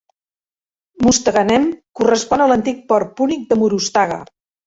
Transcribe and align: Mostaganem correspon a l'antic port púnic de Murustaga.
Mostaganem 1.07 1.67
correspon 2.01 2.45
a 2.45 2.49
l'antic 2.53 2.81
port 2.93 3.13
púnic 3.21 3.47
de 3.53 3.59
Murustaga. 3.65 4.21